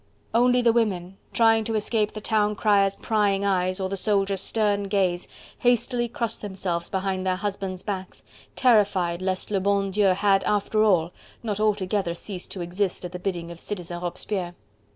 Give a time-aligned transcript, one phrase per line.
[0.33, 4.85] Only the women, trying to escape the town crier's prying eyes, or the soldiers' stern
[4.85, 5.27] gaze,
[5.59, 8.23] hastily crossed themselves behind their husbands' backs,
[8.55, 11.11] terrified lest le bon Dieu had, after all,
[11.43, 14.55] not altogether ceased to exist at the bidding of Citizen Robespierre.